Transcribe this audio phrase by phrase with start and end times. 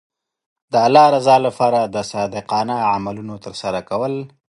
[0.71, 4.13] د الله رضا لپاره د صادقانه عملونو ترسره کول.